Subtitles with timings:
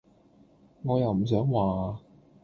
[0.81, 1.99] 我又唔想話